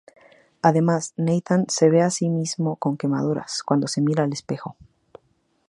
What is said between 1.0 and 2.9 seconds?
Nathan se ve a sí mismo